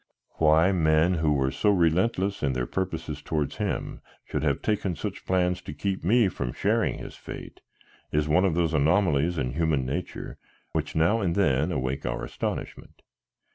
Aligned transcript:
Why 0.39 0.71
men 0.71 1.13
who 1.19 1.31
were 1.31 1.51
so 1.51 1.69
relentless 1.69 2.41
in 2.41 2.53
their 2.53 2.65
purposes 2.65 3.21
towards 3.21 3.57
him 3.57 4.01
should 4.25 4.41
have 4.41 4.63
taken 4.63 4.95
such 4.95 5.27
pains 5.27 5.61
to 5.61 5.75
keep 5.75 6.03
me 6.03 6.27
from 6.27 6.53
sharing 6.53 6.97
his 6.97 7.13
fate, 7.15 7.61
is 8.11 8.27
one 8.27 8.43
of 8.43 8.55
those 8.55 8.73
anomalies 8.73 9.37
in 9.37 9.51
human 9.51 9.85
nature 9.85 10.39
which 10.71 10.95
now 10.95 11.21
and 11.21 11.35
then 11.35 11.71
awake 11.71 12.03
our 12.07 12.23
astonishment. 12.23 13.03